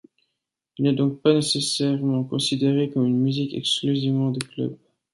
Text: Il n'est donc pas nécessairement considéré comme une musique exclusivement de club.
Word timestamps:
Il 0.79 0.83
n'est 0.85 0.93
donc 0.93 1.21
pas 1.21 1.31
nécessairement 1.31 2.23
considéré 2.23 2.89
comme 2.89 3.05
une 3.05 3.19
musique 3.21 3.53
exclusivement 3.53 4.31
de 4.31 4.43
club. 4.43 4.75